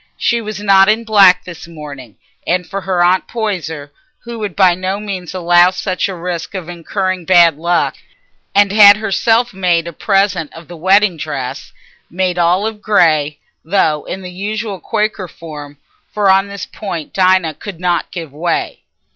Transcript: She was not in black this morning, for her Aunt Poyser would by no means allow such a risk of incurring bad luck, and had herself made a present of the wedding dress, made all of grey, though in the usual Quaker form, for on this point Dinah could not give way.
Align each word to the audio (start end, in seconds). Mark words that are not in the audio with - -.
She 0.17 0.41
was 0.41 0.59
not 0.59 0.89
in 0.89 1.03
black 1.03 1.43
this 1.43 1.67
morning, 1.67 2.15
for 2.67 2.81
her 2.81 3.03
Aunt 3.03 3.27
Poyser 3.27 3.91
would 4.25 4.55
by 4.55 4.73
no 4.73 4.99
means 4.99 5.35
allow 5.35 5.69
such 5.69 6.09
a 6.09 6.15
risk 6.15 6.55
of 6.55 6.67
incurring 6.67 7.23
bad 7.23 7.55
luck, 7.55 7.95
and 8.55 8.71
had 8.71 8.97
herself 8.97 9.53
made 9.53 9.85
a 9.87 9.93
present 9.93 10.51
of 10.53 10.67
the 10.67 10.75
wedding 10.75 11.17
dress, 11.17 11.71
made 12.09 12.39
all 12.39 12.65
of 12.65 12.81
grey, 12.81 13.37
though 13.63 14.03
in 14.05 14.23
the 14.23 14.31
usual 14.31 14.79
Quaker 14.79 15.27
form, 15.27 15.77
for 16.11 16.31
on 16.31 16.47
this 16.47 16.65
point 16.65 17.13
Dinah 17.13 17.53
could 17.53 17.79
not 17.79 18.09
give 18.09 18.33
way. 18.33 18.81